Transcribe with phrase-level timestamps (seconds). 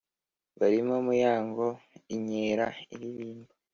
[0.59, 1.65] Barimo Muyango
[2.15, 3.51] Inkera iririmba